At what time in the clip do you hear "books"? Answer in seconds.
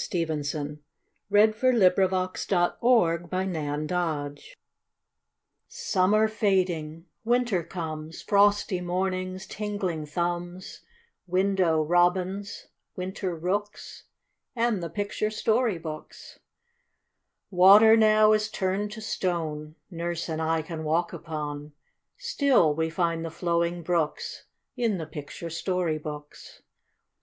1.30-1.62, 15.76-16.38, 25.98-26.62